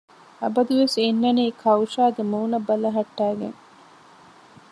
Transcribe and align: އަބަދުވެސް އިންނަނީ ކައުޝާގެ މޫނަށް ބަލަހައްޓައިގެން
އަބަދުވެސް 0.41 0.97
އިންނަނީ 1.03 1.45
ކައުޝާގެ 1.61 2.23
މޫނަށް 2.31 2.67
ބަލަހައްޓައިގެން 2.67 3.59